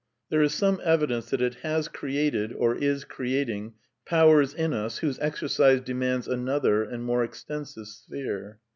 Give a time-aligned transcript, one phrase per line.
[0.31, 5.19] There is some evidence that it has created, or is creating, powers in us whose
[5.19, 8.57] exercise demands another and more extensive sphere.